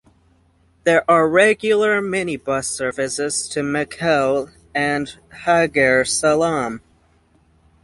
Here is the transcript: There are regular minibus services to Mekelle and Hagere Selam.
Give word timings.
There 0.83 1.03
are 1.07 1.29
regular 1.29 2.01
minibus 2.01 2.63
services 2.65 3.47
to 3.49 3.59
Mekelle 3.59 4.51
and 4.73 5.07
Hagere 5.31 6.05
Selam. 6.07 6.81